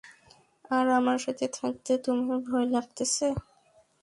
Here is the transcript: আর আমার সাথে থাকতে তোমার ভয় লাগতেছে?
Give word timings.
আর 0.71 0.85
আমার 0.99 1.17
সাথে 1.25 1.45
থাকতে 1.57 1.91
তোমার 2.05 2.39
ভয় 2.47 2.67
লাগতেছে? 2.73 3.27